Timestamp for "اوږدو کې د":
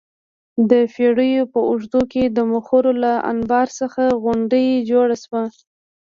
1.69-2.37